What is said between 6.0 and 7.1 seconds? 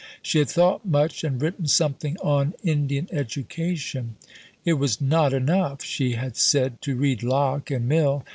had said, "to